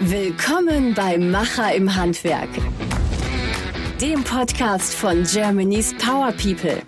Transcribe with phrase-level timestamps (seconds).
[0.00, 2.48] Willkommen bei Macher im Handwerk,
[4.00, 6.80] dem Podcast von Germany's Power People.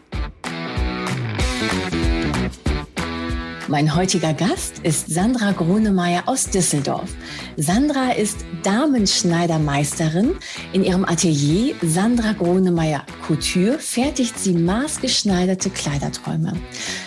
[3.69, 7.11] Mein heutiger Gast ist Sandra Grunemeyer aus Düsseldorf.
[7.57, 10.37] Sandra ist Damenschneidermeisterin.
[10.73, 16.53] In ihrem Atelier Sandra Grunemeyer Couture fertigt sie maßgeschneiderte Kleiderträume.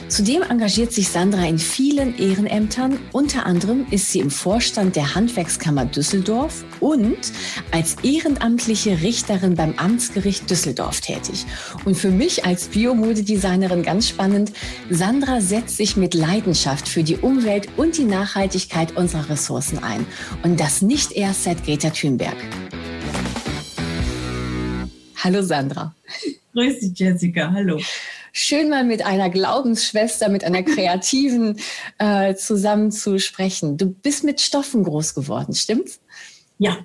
[0.09, 2.99] Zudem engagiert sich Sandra in vielen Ehrenämtern.
[3.11, 7.31] Unter anderem ist sie im Vorstand der Handwerkskammer Düsseldorf und
[7.71, 11.45] als ehrenamtliche Richterin beim Amtsgericht Düsseldorf tätig.
[11.85, 14.51] Und für mich als Biomodedesignerin ganz spannend,
[14.89, 20.07] Sandra setzt sich mit Leidenschaft für die Umwelt und die Nachhaltigkeit unserer Ressourcen ein.
[20.41, 22.35] Und das nicht erst seit Greta Thunberg.
[25.17, 25.93] Hallo Sandra.
[26.53, 27.51] Grüß dich, Jessica.
[27.51, 27.79] Hallo.
[28.31, 31.59] Schön mal mit einer Glaubensschwester, mit einer Kreativen
[31.97, 33.77] äh, zusammen zu sprechen.
[33.77, 35.99] Du bist mit Stoffen groß geworden, stimmt's?
[36.57, 36.77] Ja,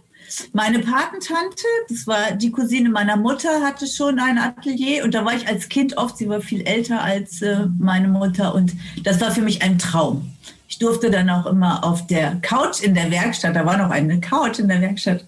[0.52, 5.34] meine Patentante, das war die Cousine meiner Mutter, hatte schon ein Atelier und da war
[5.34, 9.30] ich als Kind oft, sie war viel älter als äh, meine Mutter und das war
[9.30, 10.32] für mich ein Traum.
[10.68, 14.18] Ich durfte dann auch immer auf der Couch in der Werkstatt, da war noch eine
[14.20, 15.24] Couch in der Werkstatt,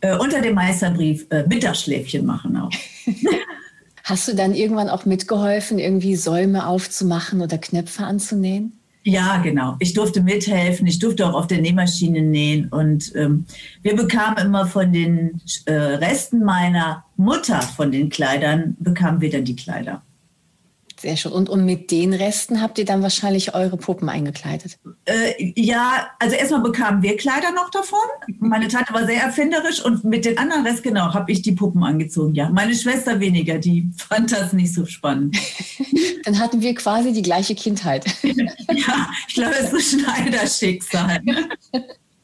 [0.00, 2.70] äh, unter dem Meisterbrief äh, Mittagsschläfchen machen auch.
[4.08, 8.72] Hast du dann irgendwann auch mitgeholfen, irgendwie Säume aufzumachen oder Knöpfe anzunähen?
[9.02, 9.76] Ja, genau.
[9.80, 10.86] Ich durfte mithelfen.
[10.86, 12.68] Ich durfte auch auf der Nähmaschine nähen.
[12.68, 13.44] Und ähm,
[13.82, 19.44] wir bekamen immer von den äh, Resten meiner Mutter von den Kleidern, bekamen wir dann
[19.44, 20.02] die Kleider.
[21.00, 21.30] Sehr schön.
[21.30, 24.78] Und, und mit den Resten habt ihr dann wahrscheinlich eure Puppen eingekleidet?
[25.04, 27.98] Äh, ja, also erstmal bekamen wir Kleider noch davon.
[28.40, 31.84] Meine Tante war sehr erfinderisch und mit den anderen Rest, genau, habe ich die Puppen
[31.84, 32.34] angezogen.
[32.34, 35.36] Ja, meine Schwester weniger, die fand das nicht so spannend.
[36.24, 38.04] dann hatten wir quasi die gleiche Kindheit.
[38.22, 41.20] ja, ich glaube, es ist so Schneiderschicksal.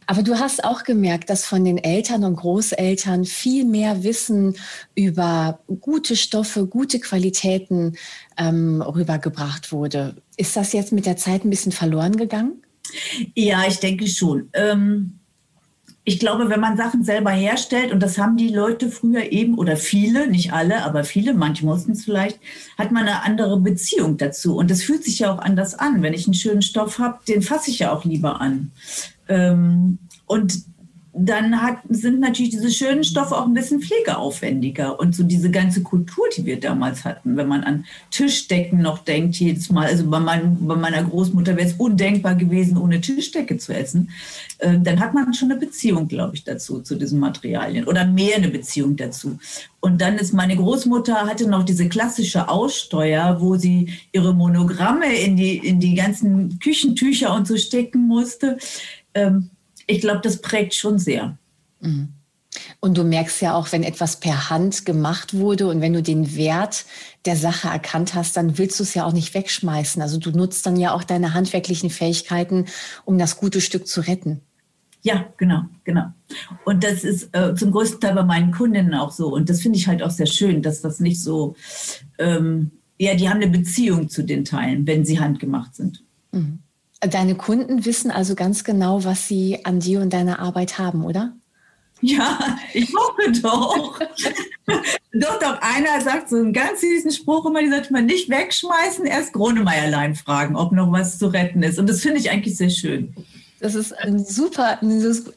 [0.07, 4.57] Aber du hast auch gemerkt, dass von den Eltern und Großeltern viel mehr Wissen
[4.95, 7.97] über gute Stoffe, gute Qualitäten
[8.37, 10.17] ähm, rübergebracht wurde.
[10.37, 12.63] Ist das jetzt mit der Zeit ein bisschen verloren gegangen?
[13.35, 14.51] Ja, ich denke schon.
[14.53, 15.19] Ähm
[16.07, 19.79] ich glaube, wenn man Sachen selber herstellt, und das haben die Leute früher eben, oder
[19.79, 22.39] viele, nicht alle, aber viele, manche mussten es vielleicht,
[22.77, 24.55] hat man eine andere Beziehung dazu.
[24.55, 26.03] Und das fühlt sich ja auch anders an.
[26.03, 28.71] Wenn ich einen schönen Stoff habe, den fasse ich ja auch lieber an.
[29.29, 30.65] Ähm, und
[31.17, 34.99] dann hat, sind natürlich diese schönen Stoffe auch ein bisschen pflegeaufwendiger.
[34.99, 39.37] Und so diese ganze Kultur, die wir damals hatten, wenn man an Tischdecken noch denkt,
[39.37, 43.73] jedes Mal, also bei, mein, bei meiner Großmutter wäre es undenkbar gewesen, ohne Tischdecke zu
[43.73, 44.11] essen,
[44.59, 48.37] äh, dann hat man schon eine Beziehung, glaube ich, dazu, zu diesen Materialien oder mehr
[48.37, 49.39] eine Beziehung dazu.
[49.81, 55.37] Und dann ist meine Großmutter hatte noch diese klassische Aussteuer, wo sie ihre Monogramme in
[55.37, 58.59] die, in die ganzen Küchentücher und so stecken musste.
[59.15, 59.51] Ähm,
[59.87, 61.39] ich glaube, das prägt schon sehr.
[61.81, 62.15] Mhm.
[62.81, 66.37] Und du merkst ja auch, wenn etwas per Hand gemacht wurde und wenn du den
[66.37, 66.85] Wert
[67.25, 70.01] der Sache erkannt hast, dann willst du es ja auch nicht wegschmeißen.
[70.01, 72.67] Also du nutzt dann ja auch deine handwerklichen Fähigkeiten,
[73.05, 74.41] um das gute Stück zu retten.
[75.03, 76.07] Ja, genau, genau.
[76.65, 79.29] Und das ist äh, zum größten Teil bei meinen Kundinnen auch so.
[79.35, 81.57] Und das finde ich halt auch sehr schön, dass das nicht so,
[82.19, 86.03] ähm, ja, die haben eine Beziehung zu den Teilen, wenn sie handgemacht sind.
[86.33, 86.61] Mhm.
[87.11, 91.33] Deine Kunden wissen also ganz genau, was sie an dir und deiner Arbeit haben, oder?
[92.01, 93.99] Ja, ich hoffe doch.
[94.67, 99.07] doch, doch, einer sagt so einen ganz süßen Spruch immer, die sollte man nicht wegschmeißen,
[99.07, 101.79] erst Gronemeierlein fragen, ob noch was zu retten ist.
[101.79, 103.15] Und das finde ich eigentlich sehr schön.
[103.61, 104.79] Das ist eine super,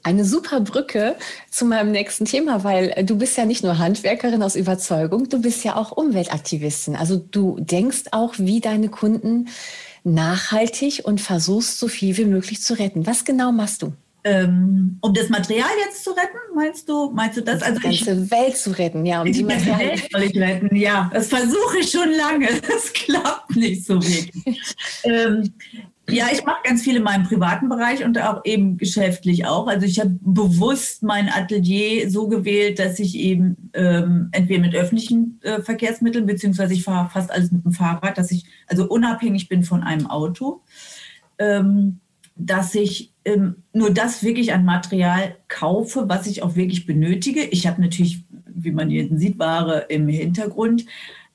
[0.04, 1.16] eine super Brücke
[1.50, 5.64] zu meinem nächsten Thema, weil du bist ja nicht nur Handwerkerin aus Überzeugung, du bist
[5.64, 6.98] ja auch Umweltaktivistin.
[6.98, 9.48] Also du denkst auch, wie deine Kunden
[10.14, 13.06] nachhaltig und versuchst so viel wie möglich zu retten.
[13.06, 13.94] Was genau machst du?
[14.24, 17.12] Ähm, um das Material jetzt zu retten, meinst du?
[17.12, 17.62] Meinst du das?
[17.62, 19.92] Also die ganze ich, Welt zu retten, ja, um die, die Materialien.
[19.92, 21.10] Welt soll ich retten, ja.
[21.14, 22.48] Das versuche ich schon lange.
[22.68, 24.76] Das klappt nicht so wirklich.
[25.04, 25.54] ähm,
[26.10, 29.68] ja, ich mache ganz viel in meinem privaten Bereich und auch eben geschäftlich auch.
[29.68, 35.40] Also ich habe bewusst mein Atelier so gewählt, dass ich eben ähm, entweder mit öffentlichen
[35.44, 39.64] äh, Verkehrsmitteln, beziehungsweise ich fahre fast alles mit dem Fahrrad, dass ich also unabhängig bin
[39.64, 40.62] von einem Auto,
[41.40, 42.00] ähm,
[42.38, 47.44] dass ich ähm, nur das wirklich an Material kaufe, was ich auch wirklich benötige.
[47.44, 50.86] Ich habe natürlich, wie man hier sieht, Ware im Hintergrund.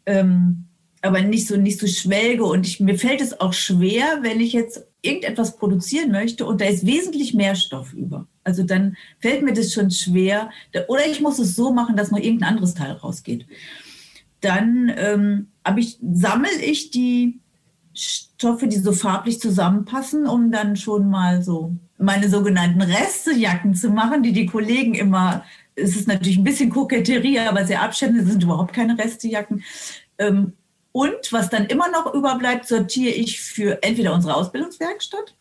[0.07, 0.65] Ähm,
[1.03, 2.45] aber nicht so, nicht so schwelge.
[2.45, 6.67] Und ich, mir fällt es auch schwer, wenn ich jetzt irgendetwas produzieren möchte und da
[6.67, 8.27] ist wesentlich mehr Stoff über.
[8.45, 10.51] Also dann fällt mir das schon schwer.
[10.89, 13.47] Oder ich muss es so machen, dass nur irgendein anderes Teil rausgeht.
[14.41, 17.41] Dann ähm, ich, sammle ich die
[17.95, 24.23] Stoffe, die so farblich zusammenpassen, um dann schon mal so meine sogenannten Restejacken zu machen,
[24.23, 25.45] die die Kollegen immer,
[25.75, 29.63] es ist natürlich ein bisschen Koketterie, aber sehr abschätzend, sind überhaupt keine Restejacken.
[30.19, 30.55] Ähm,
[30.93, 35.35] und was dann immer noch überbleibt, sortiere ich für entweder unsere Ausbildungswerkstatt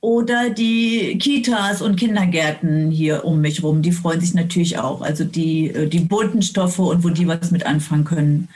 [0.00, 3.82] oder die Kitas und Kindergärten hier um mich rum.
[3.82, 5.02] Die freuen sich natürlich auch.
[5.02, 8.48] Also die, äh, die bunten Stoffe und wo die was mit anfangen können.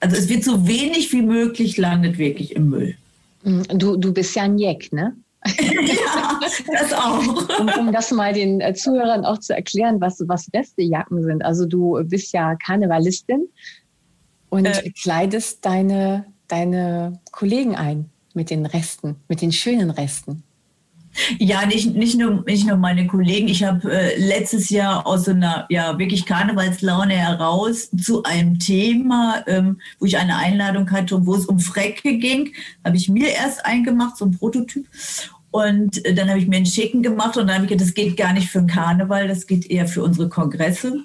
[0.00, 2.96] Also es wird so wenig wie möglich landet wirklich im Müll.
[3.44, 3.64] Mhm.
[3.78, 5.16] Du, du bist ja ein Jeck, ne?
[5.58, 6.40] ja,
[6.72, 7.58] das auch.
[7.60, 11.44] Um, um, das mal den äh, Zuhörern auch zu erklären, was, was Westejacken sind.
[11.44, 13.46] Also du bist ja Karnevalistin
[14.48, 20.42] und äh, kleidest deine, deine Kollegen ein mit den Resten, mit den schönen Resten.
[21.38, 23.48] Ja, nicht, nicht, nur, nicht nur meine Kollegen.
[23.48, 29.42] Ich habe äh, letztes Jahr aus so einer ja, wirklich Karnevalslaune heraus zu einem Thema,
[29.46, 32.52] ähm, wo ich eine Einladung hatte und wo es um Frecke ging,
[32.84, 34.86] habe ich mir erst eingemacht, so ein Prototyp.
[35.50, 37.94] Und äh, dann habe ich mir einen Schicken gemacht und dann habe ich gedacht, das
[37.94, 41.02] geht gar nicht für den Karneval, das geht eher für unsere Kongresse.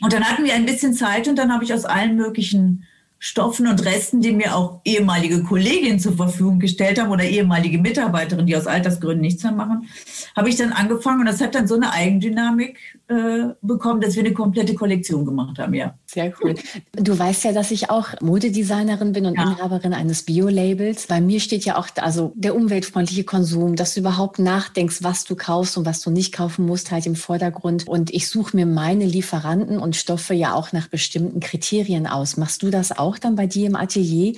[0.00, 2.84] Und dann hatten wir ein bisschen Zeit und dann habe ich aus allen möglichen
[3.26, 8.46] Stoffen und Resten, die mir auch ehemalige Kolleginnen zur Verfügung gestellt haben oder ehemalige Mitarbeiterinnen,
[8.46, 9.88] die aus Altersgründen nichts mehr machen,
[10.36, 12.76] habe ich dann angefangen und das hat dann so eine Eigendynamik
[13.08, 15.94] äh, bekommen, dass wir eine komplette Kollektion gemacht haben, ja.
[16.06, 16.54] Sehr cool.
[16.92, 19.42] Du weißt ja, dass ich auch Modedesignerin bin und ja.
[19.42, 21.06] Inhaberin eines Bio-Labels.
[21.06, 25.34] Bei mir steht ja auch also der umweltfreundliche Konsum, dass du überhaupt nachdenkst, was du
[25.36, 27.86] kaufst und was du nicht kaufen musst, halt im Vordergrund.
[27.88, 32.36] Und ich suche mir meine Lieferanten und Stoffe ja auch nach bestimmten Kriterien aus.
[32.36, 34.34] Machst du das auch dann bei dir im Atelier?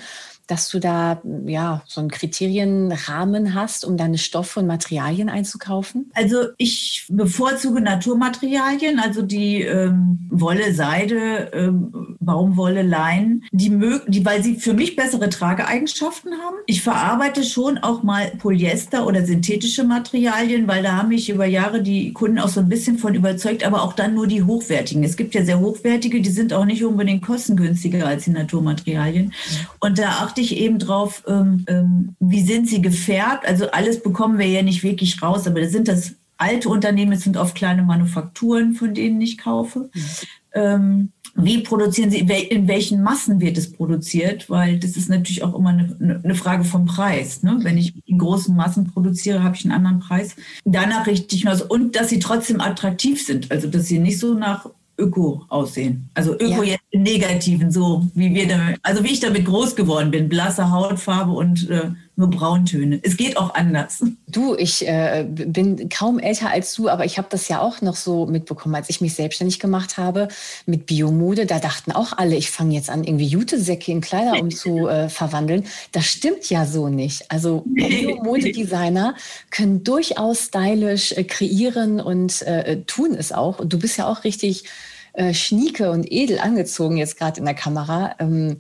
[0.47, 6.11] Dass du da ja so einen Kriterienrahmen hast, um deine Stoffe und Materialien einzukaufen?
[6.15, 13.71] Also ich bevorzuge Naturmaterialien, also die ähm, Wolle, Seide, ähm, Baumwolle, Lein, die,
[14.09, 16.57] die, weil sie für mich bessere Trageeigenschaften haben.
[16.67, 21.83] Ich verarbeite schon auch mal Polyester oder synthetische Materialien, weil da haben mich über Jahre
[21.83, 25.05] die Kunden auch so ein bisschen von überzeugt, aber auch dann nur die hochwertigen.
[25.05, 29.33] Es gibt ja sehr hochwertige, die sind auch nicht unbedingt kostengünstiger als die Naturmaterialien.
[29.81, 33.47] Und da achte ich eben drauf, ähm, ähm, wie sind sie gefärbt.
[33.47, 37.23] Also alles bekommen wir ja nicht wirklich raus, aber das sind das alte Unternehmen, es
[37.23, 39.91] sind oft kleine Manufakturen, von denen ich kaufe.
[39.93, 40.03] Mhm.
[40.55, 44.49] Ähm, wie produzieren Sie, in welchen Massen wird es produziert?
[44.49, 47.43] Weil das ist natürlich auch immer eine, eine Frage vom Preis.
[47.43, 47.59] Ne?
[47.61, 50.35] Wenn ich in großen Massen produziere, habe ich einen anderen Preis.
[50.65, 51.61] Danach richte ich mich aus.
[51.61, 53.51] Und dass sie trotzdem attraktiv sind.
[53.51, 56.09] Also, dass sie nicht so nach Öko aussehen.
[56.15, 56.73] Also Öko ja.
[56.73, 60.71] jetzt im Negativen, so wie wir damit, also wie ich damit groß geworden bin, blasse
[60.71, 62.99] Hautfarbe und äh, nur Brauntöne.
[63.03, 64.03] Es geht auch anders.
[64.27, 67.95] Du, ich äh, bin kaum älter als du, aber ich habe das ja auch noch
[67.95, 70.29] so mitbekommen, als ich mich selbstständig gemacht habe
[70.65, 71.45] mit Biomode.
[71.45, 75.09] Da dachten auch alle, ich fange jetzt an, irgendwie Jutesäcke in Kleider umzu äh.
[75.93, 77.31] Das stimmt ja so nicht.
[77.31, 79.15] Also Biomodedesigner
[79.51, 83.59] können durchaus stylisch äh, kreieren und äh, tun es auch.
[83.59, 84.65] Und du bist ja auch richtig
[85.13, 88.15] äh, schnieke und edel angezogen jetzt gerade in der Kamera.
[88.19, 88.59] Ähm,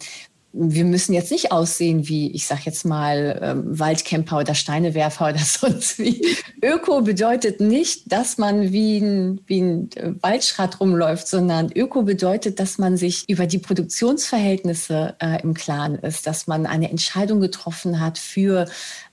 [0.58, 5.38] wir müssen jetzt nicht aussehen wie, ich sag jetzt mal, ähm, Waldcamper oder Steinewerfer oder
[5.44, 6.36] sonst wie.
[6.62, 12.58] Öko bedeutet nicht, dass man wie ein, wie ein äh, Waldschrat rumläuft, sondern Öko bedeutet,
[12.58, 18.00] dass man sich über die Produktionsverhältnisse äh, im Klaren ist, dass man eine Entscheidung getroffen
[18.00, 18.66] hat für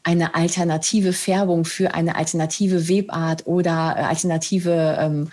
[0.04, 5.30] eine alternative Färbung, für eine alternative Webart oder äh, alternative ähm,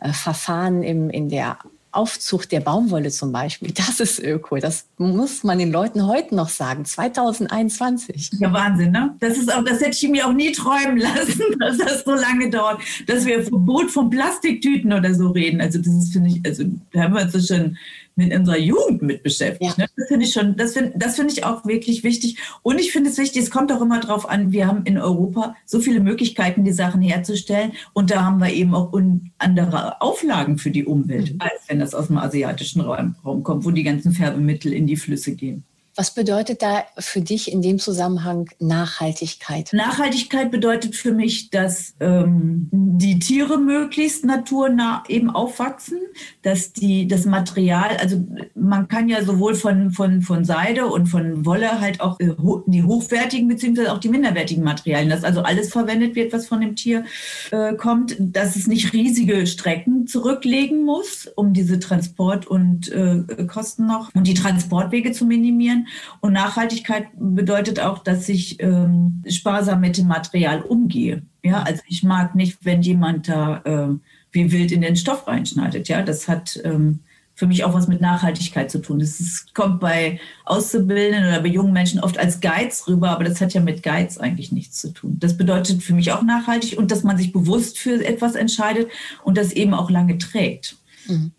[0.00, 1.58] äh, Verfahren im, in der
[1.92, 4.56] Aufzucht der Baumwolle zum Beispiel, das ist Öko.
[4.56, 8.30] Das muss man den Leuten heute noch sagen, 2021.
[8.40, 9.14] Ja, Wahnsinn, ne?
[9.20, 12.50] Das ist auch, das hätte ich mir auch nie träumen lassen, dass das so lange
[12.50, 15.60] dauert, dass wir Verbot von Plastiktüten oder so reden.
[15.60, 17.76] Also das ist, finde ich, also da haben wir uns schon
[18.16, 19.78] mit unserer Jugend mit beschäftigt.
[19.78, 19.84] Ja.
[19.84, 19.90] Ne?
[19.96, 22.38] Das finde ich schon, das finde das finde ich auch wirklich wichtig.
[22.62, 25.56] Und ich finde es wichtig, es kommt auch immer darauf an, wir haben in Europa
[25.64, 27.72] so viele Möglichkeiten, die Sachen herzustellen.
[27.92, 28.92] Und da haben wir eben auch
[29.38, 31.40] andere Auflagen für die Umwelt, mhm.
[31.40, 34.96] als wenn das aus dem asiatischen Raum, Raum kommt, wo die ganzen Färbemittel in die
[34.96, 35.64] Flüsse gehen.
[35.94, 39.70] Was bedeutet da für dich in dem Zusammenhang Nachhaltigkeit?
[39.74, 45.98] Nachhaltigkeit bedeutet für mich, dass ähm, die Tiere möglichst naturnah eben aufwachsen,
[46.40, 51.44] dass die, das Material, also man kann ja sowohl von, von, von Seide und von
[51.44, 52.30] Wolle halt auch äh,
[52.66, 56.74] die hochwertigen beziehungsweise auch die minderwertigen Materialien, dass also alles verwendet wird, was von dem
[56.74, 57.04] Tier
[57.50, 63.86] äh, kommt, dass es nicht riesige Strecken zurücklegen muss, um diese Transport- und äh, Kosten
[63.86, 65.81] noch und die Transportwege zu minimieren.
[66.20, 71.22] Und Nachhaltigkeit bedeutet auch, dass ich ähm, sparsam mit dem Material umgehe.
[71.42, 73.96] Ja, also ich mag nicht, wenn jemand da äh,
[74.32, 75.88] wie wild in den Stoff reinschneidet.
[75.88, 77.00] Ja, das hat ähm,
[77.34, 78.98] für mich auch was mit Nachhaltigkeit zu tun.
[78.98, 83.40] Das ist, kommt bei Auszubildenden oder bei jungen Menschen oft als Geiz rüber, aber das
[83.40, 85.16] hat ja mit Geiz eigentlich nichts zu tun.
[85.18, 88.90] Das bedeutet für mich auch nachhaltig und dass man sich bewusst für etwas entscheidet
[89.24, 90.76] und das eben auch lange trägt.
[91.06, 91.32] Mhm.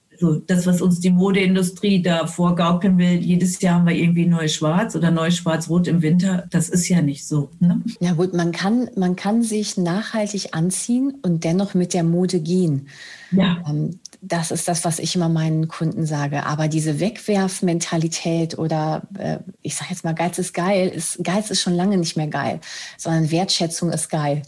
[0.48, 4.96] Das, was uns die Modeindustrie da vorgaukeln will, jedes Jahr haben wir irgendwie neues Schwarz
[4.96, 7.50] oder neues Schwarz-Rot im Winter, das ist ja nicht so.
[7.60, 7.82] Ne?
[8.00, 12.88] Ja gut, man kann, man kann sich nachhaltig anziehen und dennoch mit der Mode gehen.
[13.32, 13.64] Ja.
[13.68, 16.46] Ähm, das ist das, was ich immer meinen Kunden sage.
[16.46, 21.62] Aber diese Wegwerfmentalität oder äh, ich sage jetzt mal, Geiz ist geil, ist, Geiz ist
[21.62, 22.62] schon lange nicht mehr geil,
[22.98, 24.44] sondern Wertschätzung ist geil.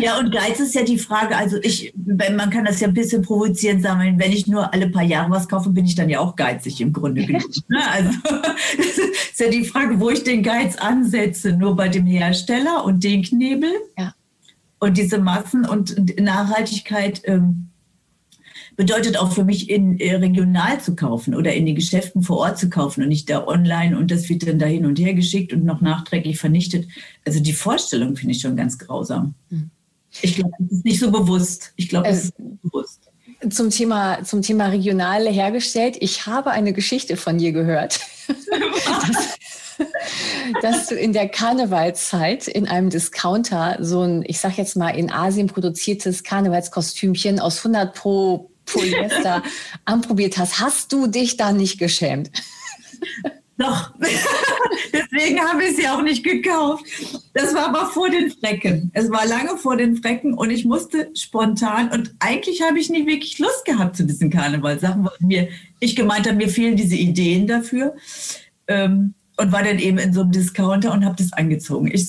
[0.00, 3.22] Ja, und Geiz ist ja die Frage, also ich, man kann das ja ein bisschen
[3.22, 6.36] provozierend sagen, wenn ich nur alle paar Jahre was kaufe, bin ich dann ja auch
[6.36, 7.52] geizig im Grunde genommen.
[7.68, 7.78] Ne?
[7.90, 8.10] Also
[8.76, 13.04] das ist ja die Frage, wo ich den Geiz ansetze, nur bei dem Hersteller und
[13.04, 13.70] den Knebel.
[13.98, 14.14] Ja.
[14.78, 17.70] Und diese Massen und Nachhaltigkeit ähm,
[18.76, 22.58] bedeutet auch für mich, in äh, regional zu kaufen oder in den Geschäften vor Ort
[22.58, 25.52] zu kaufen und nicht da online und das wird dann da hin und her geschickt
[25.52, 26.86] und noch nachträglich vernichtet.
[27.24, 29.34] Also die Vorstellung finde ich schon ganz grausam.
[29.48, 29.70] Hm.
[30.22, 31.72] Ich glaube, das ist nicht so bewusst.
[31.76, 33.00] Ich glaube, das ist nicht bewusst.
[33.50, 35.96] Zum Thema, zum Thema regional hergestellt.
[36.00, 38.00] Ich habe eine Geschichte von dir gehört.
[38.98, 39.82] dass,
[40.62, 45.10] dass du in der Karnevalszeit in einem Discounter so ein, ich sag jetzt mal, in
[45.10, 49.42] Asien produziertes Karnevalskostümchen aus 100 pro Polyester
[49.84, 52.30] anprobiert hast, hast du dich da nicht geschämt?
[53.58, 53.94] Doch,
[54.92, 56.84] deswegen habe ich sie auch nicht gekauft.
[57.32, 58.90] Das war aber vor den Frecken.
[58.92, 63.06] Es war lange vor den Frecken und ich musste spontan und eigentlich habe ich nie
[63.06, 65.48] wirklich Lust gehabt zu diesen Karnevalsachen, weil mir,
[65.80, 67.94] ich gemeint habe, mir fehlen diese Ideen dafür.
[68.68, 71.90] Ähm, und war dann eben in so einem Discounter und habe das angezogen.
[71.92, 72.08] Ich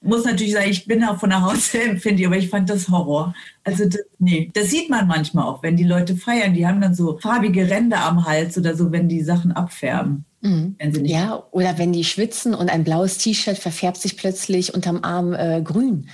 [0.00, 2.88] muss natürlich sagen, ich bin auch von der Haus her empfindlich, aber ich fand das
[2.88, 3.34] Horror.
[3.64, 6.54] Also das, nee, das sieht man manchmal auch, wenn die Leute feiern.
[6.54, 10.24] Die haben dann so farbige Ränder am Hals oder so, wenn die Sachen abfärben.
[10.42, 10.76] Mhm.
[11.02, 15.60] ja, oder wenn die schwitzen und ein blaues T-Shirt verfärbt sich plötzlich unterm Arm äh,
[15.62, 16.08] grün.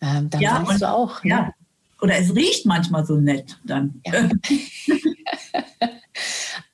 [0.00, 1.22] Ähm, dann ja, und, du auch.
[1.22, 1.30] Ne?
[1.30, 1.54] Ja.
[2.00, 4.00] Oder es riecht manchmal so nett dann.
[4.06, 4.28] Ja.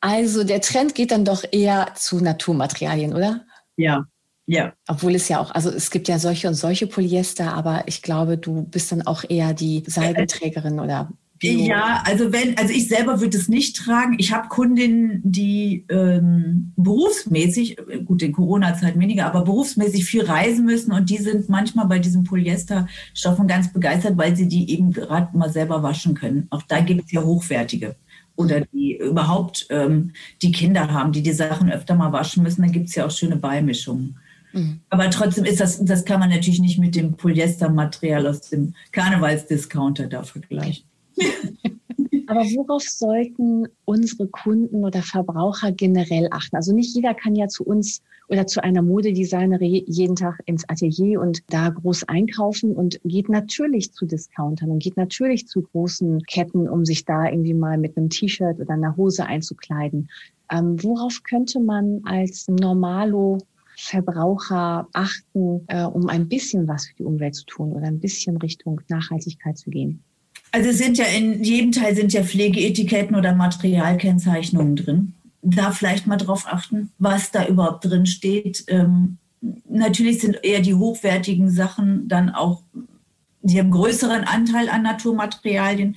[0.01, 3.45] also der Trend geht dann doch eher zu Naturmaterialien, oder?
[3.77, 4.05] Ja,
[4.47, 4.75] ja.
[4.89, 8.37] Obwohl es ja auch, also es gibt ja solche und solche Polyester, aber ich glaube,
[8.37, 11.67] du bist dann auch eher die Seidenträgerin oder Bio.
[11.67, 14.17] Ja, also wenn, also ich selber würde es nicht tragen.
[14.19, 20.93] Ich habe Kundinnen, die ähm, berufsmäßig, gut, in Corona-Zeit weniger, aber berufsmäßig viel reisen müssen
[20.93, 25.51] und die sind manchmal bei diesen Polyesterstoffen ganz begeistert, weil sie die eben gerade mal
[25.51, 26.47] selber waschen können.
[26.51, 27.97] Auch da gibt es ja hochwertige
[28.37, 32.73] oder die überhaupt ähm, die Kinder haben, die die Sachen öfter mal waschen müssen, dann
[32.73, 34.17] gibt es ja auch schöne Beimischungen.
[34.55, 34.81] Mhm.
[34.89, 40.07] Aber trotzdem ist das, das kann man natürlich nicht mit dem Polyestermaterial aus dem Karnevalsdiscounter
[40.07, 40.85] da vergleichen.
[42.27, 46.57] Aber worauf sollten unsere Kunden oder Verbraucher generell achten?
[46.57, 51.21] Also nicht jeder kann ja zu uns oder zu einer Modedesignerin jeden Tag ins Atelier
[51.21, 56.69] und da groß einkaufen und geht natürlich zu Discountern und geht natürlich zu großen Ketten,
[56.69, 60.09] um sich da irgendwie mal mit einem T-Shirt oder einer Hose einzukleiden.
[60.51, 63.39] Ähm, worauf könnte man als Normalo
[63.77, 68.37] Verbraucher achten, äh, um ein bisschen was für die Umwelt zu tun oder ein bisschen
[68.37, 70.03] Richtung Nachhaltigkeit zu gehen?
[70.53, 75.15] Also sind ja in jedem Teil sind ja Pflegeetiketten oder Materialkennzeichnungen drin.
[75.43, 78.65] Da vielleicht mal drauf achten, was da überhaupt drin steht.
[78.69, 79.19] Ähm,
[79.69, 82.63] natürlich sind eher die hochwertigen Sachen dann auch,
[83.43, 85.97] die haben größeren Anteil an Naturmaterialien.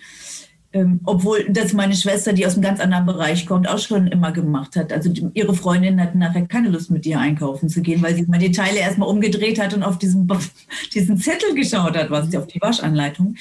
[0.77, 4.31] Ähm, obwohl das meine Schwester, die aus einem ganz anderen Bereich kommt, auch schon immer
[4.31, 4.93] gemacht hat.
[4.93, 8.27] Also die, ihre Freundin hat nachher keine Lust mit ihr einkaufen zu gehen, weil sie
[8.27, 10.27] mal die Teile erstmal umgedreht hat und auf diesen,
[10.93, 13.35] diesen Zettel geschaut hat, was auf die Waschanleitung.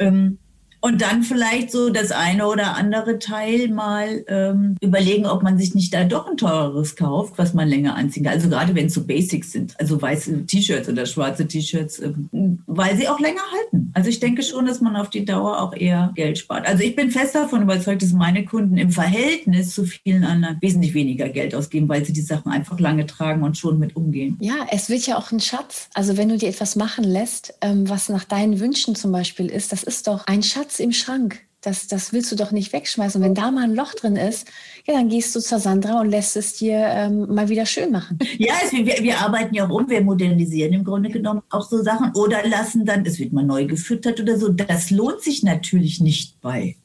[0.00, 0.38] Ähm,
[0.80, 5.74] und dann vielleicht so das eine oder andere Teil mal ähm, überlegen, ob man sich
[5.74, 8.34] nicht da doch ein teureres kauft, was man länger anziehen kann.
[8.34, 12.96] Also gerade wenn es so Basics sind, also weiße T-Shirts oder schwarze T-Shirts, ähm, weil
[12.96, 13.90] sie auch länger halten.
[13.94, 16.66] Also ich denke schon, dass man auf die Dauer auch eher Geld spart.
[16.66, 20.94] Also ich bin fest davon überzeugt, dass meine Kunden im Verhältnis zu vielen anderen wesentlich
[20.94, 24.36] weniger Geld ausgeben, weil sie die Sachen einfach lange tragen und schon mit umgehen.
[24.40, 25.88] Ja, es wird ja auch ein Schatz.
[25.94, 29.72] Also wenn du dir etwas machen lässt, ähm, was nach deinen Wünschen zum Beispiel ist,
[29.72, 31.40] das ist doch ein Schatz Schatz im Schrank.
[31.62, 33.20] Das, das willst du doch nicht wegschmeißen.
[33.20, 34.46] Und wenn da mal ein Loch drin ist,
[34.86, 38.18] ja, dann gehst du zur Sandra und lässt es dir ähm, mal wieder schön machen.
[38.38, 41.82] Ja, es, wir, wir arbeiten ja auch um, wir modernisieren im Grunde genommen auch so
[41.82, 44.50] Sachen oder lassen dann, es wird mal neu gefüttert oder so.
[44.50, 46.76] Das lohnt sich natürlich nicht bei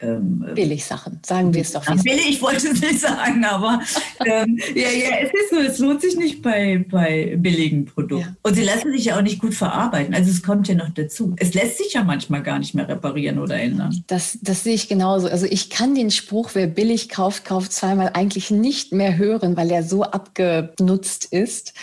[0.00, 1.84] ähm, Billigsachen, sagen wir es doch.
[2.02, 3.80] Billig, ich wollte es nicht sagen, aber
[4.26, 8.26] ähm, ja, ja, es ist so, es lohnt sich nicht bei, bei billigen Produkten.
[8.26, 8.36] Ja.
[8.42, 10.14] Und sie lassen sich ja auch nicht gut verarbeiten.
[10.14, 11.34] Also es kommt ja noch dazu.
[11.38, 14.02] Es lässt sich ja manchmal gar nicht mehr reparieren oder ändern.
[14.08, 15.28] Das, das sehe ich genauso.
[15.28, 19.70] Also ich kann den Spruch, wer billig kauft, kauft zweimal eigentlich nicht mehr hören, weil
[19.70, 21.74] er so abgenutzt ist.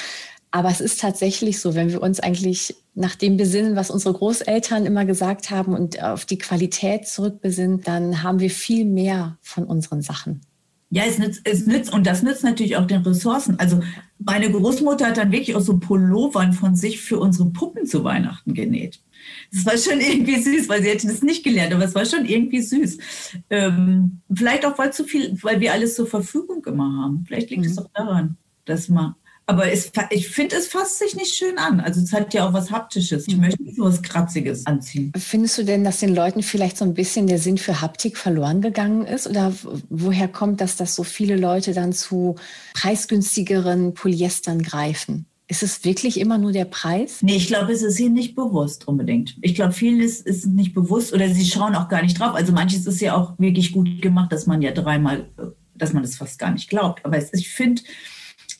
[0.51, 4.85] Aber es ist tatsächlich so, wenn wir uns eigentlich nach dem besinnen, was unsere Großeltern
[4.85, 10.01] immer gesagt haben und auf die Qualität zurückbesinnen, dann haben wir viel mehr von unseren
[10.01, 10.41] Sachen.
[10.93, 13.57] Ja, es nützt, es nützt, und das nützt natürlich auch den Ressourcen.
[13.59, 13.81] Also
[14.19, 18.53] meine Großmutter hat dann wirklich auch so Pullovern von sich für unsere Puppen zu Weihnachten
[18.53, 18.99] genäht.
[19.53, 22.25] Das war schon irgendwie süß, weil sie hätte das nicht gelernt, aber es war schon
[22.25, 22.97] irgendwie süß.
[23.49, 27.23] Ähm, vielleicht auch, weil zu viel, weil wir alles zur Verfügung immer haben.
[27.25, 27.83] Vielleicht liegt es mhm.
[27.83, 29.15] auch daran, dass man
[29.47, 31.79] aber es, ich finde, es fasst sich nicht schön an.
[31.79, 33.27] Also es hat ja auch was Haptisches.
[33.27, 33.41] Ich mhm.
[33.41, 35.11] möchte nicht so was Kratziges anziehen.
[35.17, 38.61] Findest du denn, dass den Leuten vielleicht so ein bisschen der Sinn für Haptik verloren
[38.61, 39.27] gegangen ist?
[39.27, 39.53] Oder
[39.89, 42.35] woher kommt das, dass so viele Leute dann zu
[42.73, 45.25] preisgünstigeren Polyestern greifen?
[45.51, 47.17] Ist es wirklich immer nur der Preis?
[47.21, 49.35] Nee, ich glaube, es ist ihnen nicht bewusst unbedingt.
[49.41, 52.35] Ich glaube, vieles ist nicht bewusst oder sie schauen auch gar nicht drauf.
[52.35, 55.27] Also manches ist ja auch wirklich gut gemacht, dass man ja dreimal,
[55.75, 57.03] dass man das fast gar nicht glaubt.
[57.03, 57.81] Aber es, ich finde,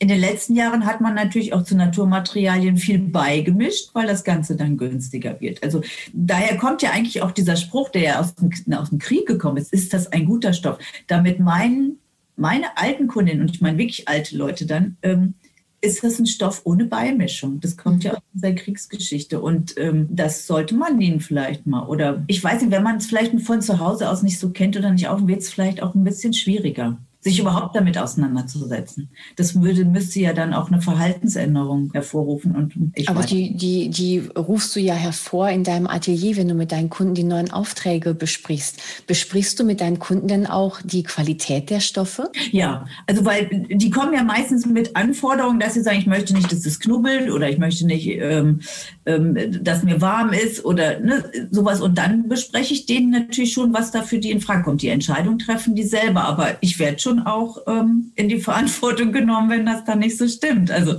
[0.02, 4.56] in den letzten Jahren hat man natürlich auch zu Naturmaterialien viel beigemischt, weil das Ganze
[4.56, 5.62] dann günstiger wird.
[5.62, 5.80] Also
[6.12, 9.58] daher kommt ja eigentlich auch dieser Spruch, der ja aus dem, aus dem Krieg gekommen
[9.58, 10.78] ist, ist das ein guter Stoff?
[11.06, 12.00] Damit meinen
[12.34, 15.34] meine alten Kundinnen, und ich meine wirklich alte Leute dann, ähm,
[15.80, 17.60] ist das ein Stoff ohne Beimischung.
[17.60, 21.86] Das kommt ja aus der Kriegsgeschichte und ähm, das sollte man ihnen vielleicht mal.
[21.86, 24.76] Oder ich weiß nicht, wenn man es vielleicht von zu Hause aus nicht so kennt
[24.76, 29.08] oder nicht auch, wird es vielleicht auch ein bisschen schwieriger sich überhaupt damit auseinanderzusetzen.
[29.36, 32.56] Das würde, müsste ja dann auch eine Verhaltensänderung hervorrufen.
[32.56, 36.54] Und ich Aber die, die, die rufst du ja hervor in deinem Atelier, wenn du
[36.54, 38.80] mit deinen Kunden die neuen Aufträge besprichst.
[39.06, 42.28] Besprichst du mit deinen Kunden denn auch die Qualität der Stoffe?
[42.50, 46.50] Ja, also weil die kommen ja meistens mit Anforderungen, dass sie sagen, ich möchte nicht,
[46.50, 48.62] dass es knubbelt oder ich möchte nicht, ähm,
[49.06, 51.80] ähm, dass mir warm ist oder ne, sowas.
[51.80, 54.82] Und dann bespreche ich denen natürlich schon, was da für die in Frage kommt.
[54.82, 59.12] Die Entscheidung treffen die selber, aber ich werde schon schon auch ähm, in die Verantwortung
[59.12, 60.70] genommen, wenn das dann nicht so stimmt.
[60.70, 60.98] Also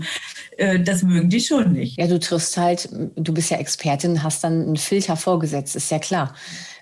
[0.58, 1.98] äh, das mögen die schon nicht.
[1.98, 6.00] Ja, du triffst halt, du bist ja Expertin, hast dann einen Filter vorgesetzt, ist ja
[6.00, 6.36] klar.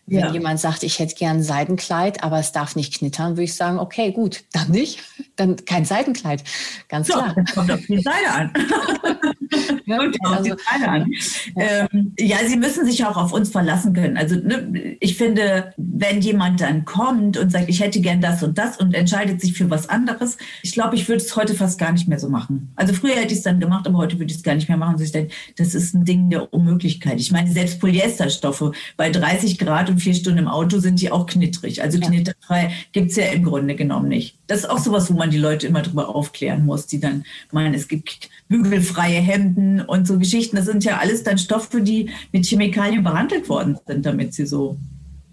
[0.08, 0.32] Wenn ja.
[0.32, 3.80] jemand sagt, ich hätte gern ein Seidenkleid, aber es darf nicht knittern, würde ich sagen,
[3.80, 5.00] okay, gut, dann nicht,
[5.36, 6.44] dann kein Seidenkleid.
[6.90, 7.36] Ganz so, klar.
[7.36, 8.54] Das kommt auf die Seide an.
[9.86, 11.12] ja, also, an.
[11.56, 11.88] Ja.
[11.92, 14.18] Ähm, ja, sie müssen sich auch auf uns verlassen können.
[14.18, 18.58] Also ne, ich finde, wenn jemand dann kommt und sagt, ich hätte gern das und
[18.58, 21.92] das und entscheidet sich für was anderes, ich glaube, ich würde es heute fast gar
[21.92, 22.72] nicht mehr so machen.
[22.76, 24.78] Also früher hätte ich es dann gemacht, aber heute würde ich es gar nicht mehr
[24.78, 24.94] machen.
[24.94, 27.20] Also ich denke, das ist ein Ding der Unmöglichkeit.
[27.20, 31.26] Ich meine, selbst Polyesterstoffe bei 30 Grad und vier Stunden im Auto sind die auch
[31.26, 31.82] knittrig.
[31.84, 32.08] Also ja.
[32.08, 34.38] knitterfrei gibt es ja im Grunde genommen nicht.
[34.48, 37.74] Das ist auch sowas, wo man die Leute immer drüber aufklären muss, die dann meinen,
[37.74, 40.56] es gibt bügelfreie Hemden und so Geschichten.
[40.56, 44.78] Das sind ja alles dann Stoffe, die mit Chemikalien behandelt worden sind, damit sie so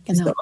[0.04, 0.32] genau.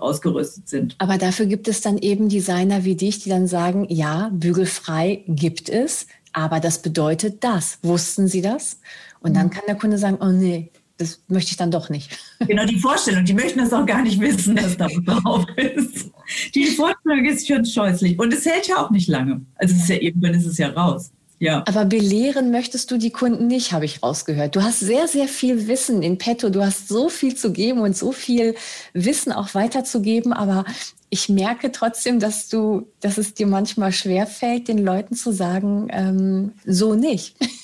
[0.00, 0.96] ausgerüstet sind.
[0.98, 5.68] Aber dafür gibt es dann eben Designer wie dich, die dann sagen, ja, bügelfrei gibt
[5.68, 7.78] es, aber das bedeutet das.
[7.82, 8.80] Wussten Sie das?
[9.20, 9.50] Und dann mhm.
[9.50, 10.70] kann der Kunde sagen, oh nee,
[11.04, 12.18] das möchte ich dann doch nicht.
[12.40, 16.10] Genau, die Vorstellung, die möchten das auch gar nicht wissen, dass da drauf ist.
[16.54, 18.18] Die Vorstellung ist schon scheußlich.
[18.18, 19.44] Und es hält ja auch nicht lange.
[19.56, 21.12] Also es ist ja irgendwann ist es ja raus.
[21.40, 21.62] Ja.
[21.66, 24.56] Aber belehren möchtest du die Kunden nicht, habe ich rausgehört.
[24.56, 26.48] Du hast sehr, sehr viel Wissen in petto.
[26.48, 28.54] Du hast so viel zu geben und so viel
[28.92, 30.32] Wissen auch weiterzugeben.
[30.32, 30.64] Aber
[31.10, 36.52] ich merke trotzdem, dass du, dass es dir manchmal schwerfällt, den Leuten zu sagen, ähm,
[36.64, 37.36] so nicht.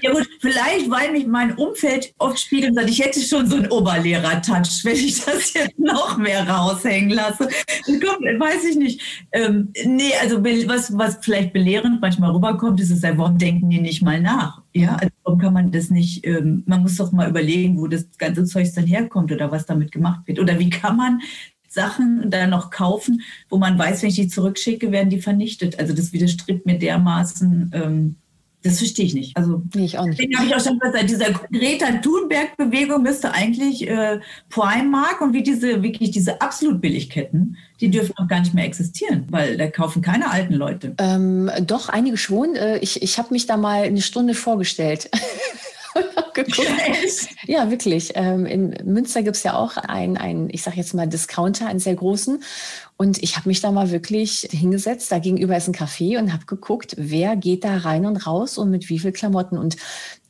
[0.00, 3.70] Ja gut, vielleicht, weil mich mein Umfeld oft spiegelt sagt, ich hätte schon so einen
[3.70, 7.48] Oberlehrer-Touch, wenn ich das jetzt noch mehr raushängen lasse.
[7.84, 9.00] Kommt, weiß ich nicht.
[9.32, 14.02] Ähm, nee, also was, was vielleicht belehrend manchmal rüberkommt, ist es, warum denken die nicht
[14.02, 14.62] mal nach?
[14.72, 18.06] Ja, also warum kann man das nicht, ähm, man muss doch mal überlegen, wo das
[18.18, 20.40] ganze Zeug dann herkommt oder was damit gemacht wird.
[20.40, 21.20] Oder wie kann man
[21.68, 25.78] Sachen da noch kaufen, wo man weiß, wenn ich die zurückschicke, werden die vernichtet.
[25.78, 28.16] Also das widerstrebt mir dermaßen, ähm,
[28.64, 29.36] das verstehe ich nicht.
[29.36, 30.18] Also nee, ich auch nicht.
[30.18, 35.42] Deswegen habe ich auch schon gesagt, dieser Greta Thunberg-Bewegung müsste eigentlich äh, Primark und wie
[35.42, 40.00] diese wirklich diese absolut Billigketten, die dürfen auch gar nicht mehr existieren, weil da kaufen
[40.00, 40.94] keine alten Leute.
[40.96, 42.56] Ähm, doch, einige schon.
[42.56, 45.10] Äh, ich ich habe mich da mal eine Stunde vorgestellt.
[46.34, 46.68] geguckt.
[47.46, 48.12] Ja, wirklich.
[48.14, 51.78] Ähm, in Münster gibt es ja auch einen, einen ich sage jetzt mal, Discounter, einen
[51.78, 52.42] sehr großen.
[52.96, 55.10] Und ich habe mich da mal wirklich hingesetzt.
[55.10, 58.70] Da gegenüber ist ein Café und habe geguckt, wer geht da rein und raus und
[58.70, 59.58] mit wie viel Klamotten.
[59.58, 59.76] Und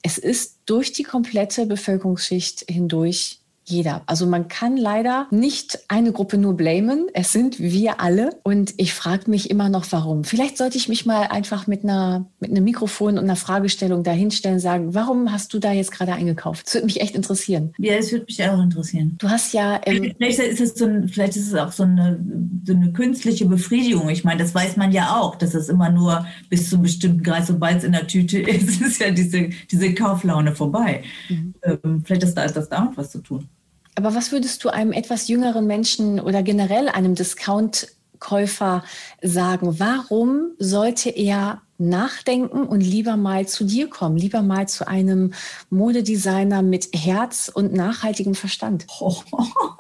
[0.03, 4.03] es ist durch die komplette Bevölkerungsschicht hindurch jeder.
[4.07, 7.07] Also man kann leider nicht eine Gruppe nur blamen.
[7.15, 8.31] Es sind wir alle.
[8.43, 10.25] Und ich frage mich immer noch, warum.
[10.25, 14.61] Vielleicht sollte ich mich mal einfach mit einer mit einem Mikrofon und einer Fragestellung dahinstellen,
[14.61, 16.67] sagen, warum hast du da jetzt gerade eingekauft?
[16.67, 17.73] Das würde mich echt interessieren.
[17.79, 19.17] Ja, das würde mich auch interessieren.
[19.19, 19.81] Du hast ja.
[19.87, 22.23] Ähm, vielleicht ist es so ein, vielleicht ist es auch so eine,
[22.65, 24.09] so eine künstliche Befriedigung.
[24.11, 27.23] Ich meine, das weiß man ja auch, dass es immer nur bis zu einem bestimmten
[27.23, 31.03] Grad, sobald es in der Tüte ist, ist ja diese, diese Kauflaune vorbei.
[31.29, 31.55] Mhm.
[31.63, 33.49] Ähm, vielleicht ist das, das damit was zu tun.
[33.95, 38.85] Aber was würdest du einem etwas jüngeren Menschen oder generell einem Discount-Käufer
[39.23, 39.79] sagen?
[39.79, 45.33] Warum sollte er nachdenken und lieber mal zu dir kommen, lieber mal zu einem
[45.71, 48.87] Modedesigner mit Herz und nachhaltigem Verstand?
[49.01, 49.17] Oh.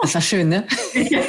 [0.03, 0.66] Das war schön, ne?
[0.94, 1.22] Ja.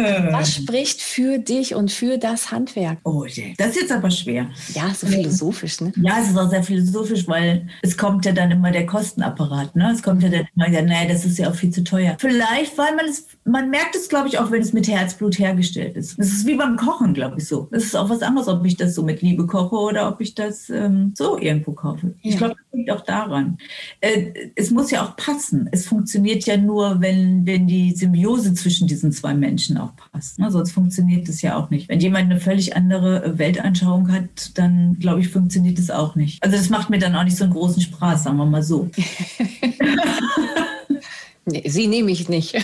[0.00, 0.32] Äh.
[0.32, 2.98] Was spricht für dich und für das Handwerk?
[3.04, 4.48] Oh je, das ist jetzt aber schwer.
[4.74, 5.92] Ja, so philosophisch, ne?
[5.96, 9.92] Ja, es ist auch sehr philosophisch, weil es kommt ja dann immer der Kostenapparat, ne?
[9.92, 12.16] Es kommt ja dann immer, ja, nee, das ist ja auch viel zu teuer.
[12.18, 15.96] Vielleicht, weil man es, man merkt es, glaube ich, auch, wenn es mit Herzblut hergestellt
[15.96, 16.18] ist.
[16.18, 17.68] Das ist wie beim Kochen, glaube ich, so.
[17.70, 20.34] Das ist auch was anderes, ob ich das so mit Liebe koche oder ob ich
[20.34, 22.14] das ähm, so irgendwo kaufe.
[22.22, 22.30] Ja.
[22.30, 23.58] Ich glaube, liegt auch daran.
[24.00, 25.68] Äh, es muss ja auch passen.
[25.72, 30.38] Es funktioniert ja nur, wenn, wenn die Symbiose zwischen diesen zwei Menschen auch passt.
[30.38, 30.50] Ne?
[30.50, 31.88] Sonst funktioniert das ja auch nicht.
[31.88, 36.42] Wenn jemand eine völlig andere Weltanschauung hat, dann glaube ich, funktioniert das auch nicht.
[36.42, 38.90] Also das macht mir dann auch nicht so einen großen Spaß, sagen wir mal so.
[41.46, 42.54] nee, sie nehme ich nicht.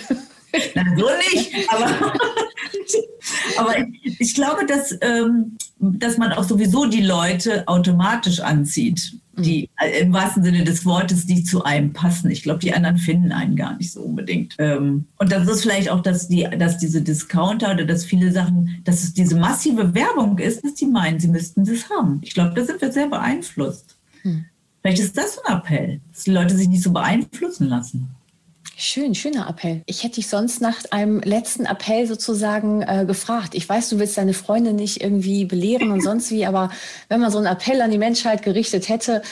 [0.74, 2.12] Na, so nicht, aber,
[3.58, 9.68] aber ich, ich, glaube, dass, ähm, dass man auch sowieso die Leute automatisch anzieht die
[9.80, 12.30] äh, im wahrsten Sinne des Wortes, die zu einem passen.
[12.30, 14.54] Ich glaube, die anderen finden einen gar nicht so unbedingt.
[14.58, 18.80] Ähm, und das ist vielleicht auch, dass, die, dass diese Discounter oder dass viele Sachen,
[18.84, 22.20] dass es diese massive Werbung ist, dass die meinen, sie müssten das haben.
[22.22, 23.96] Ich glaube, da sind wir sehr beeinflusst.
[24.22, 24.46] Hm.
[24.80, 28.15] Vielleicht ist das ein Appell, dass die Leute sich nicht so beeinflussen lassen.
[28.78, 29.82] Schön, schöner Appell.
[29.86, 33.54] Ich hätte dich sonst nach einem letzten Appell sozusagen äh, gefragt.
[33.54, 36.70] Ich weiß, du willst deine Freunde nicht irgendwie belehren und sonst wie, aber
[37.08, 39.22] wenn man so einen Appell an die Menschheit gerichtet hätte,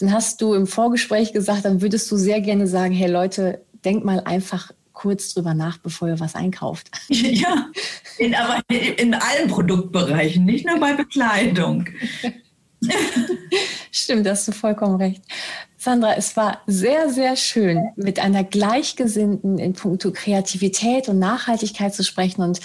[0.00, 4.06] dann hast du im Vorgespräch gesagt, dann würdest du sehr gerne sagen, hey Leute, denkt
[4.06, 6.90] mal einfach kurz drüber nach, bevor ihr was einkauft.
[7.10, 7.66] Ja,
[8.16, 11.84] in, aber in allen Produktbereichen, nicht nur bei Bekleidung.
[13.90, 15.22] Stimmt, da hast du vollkommen recht.
[15.84, 22.02] Sandra, es war sehr, sehr schön, mit einer Gleichgesinnten in puncto Kreativität und Nachhaltigkeit zu
[22.02, 22.40] sprechen.
[22.40, 22.60] Und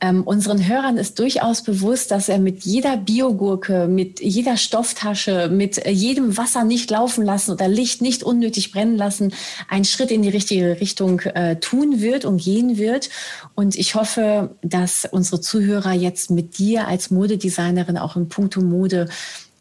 [0.00, 5.84] ähm, unseren Hörern ist durchaus bewusst, dass er mit jeder Biogurke, mit jeder Stofftasche, mit
[5.84, 9.34] jedem Wasser nicht laufen lassen oder Licht nicht unnötig brennen lassen,
[9.68, 13.10] einen Schritt in die richtige Richtung äh, tun wird und gehen wird.
[13.56, 19.08] Und ich hoffe, dass unsere Zuhörer jetzt mit dir als Modedesignerin auch in puncto Mode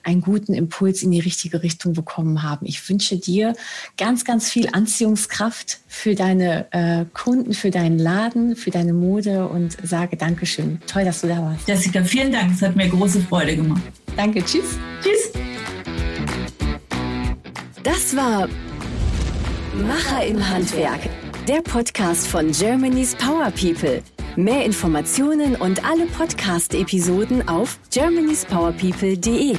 [0.04, 2.66] einen guten Impuls in die richtige Richtung bekommen haben.
[2.66, 3.54] Ich wünsche dir
[3.98, 9.78] ganz, ganz viel Anziehungskraft für deine äh, Kunden, für deinen Laden, für deine Mode und
[9.84, 10.80] sage Dankeschön.
[10.88, 11.68] Toll, dass du da warst.
[11.68, 12.54] Jessica, vielen Dank.
[12.54, 13.82] Es hat mir große Freude gemacht.
[14.16, 14.44] Danke.
[14.44, 14.78] Tschüss.
[15.04, 15.32] Tschüss.
[17.84, 18.48] Das war
[19.88, 21.00] Macher im Handwerk,
[21.48, 24.04] der Podcast von Germany's Power People.
[24.36, 29.58] Mehr Informationen und alle Podcast-Episoden auf germanyspowerpeople.de.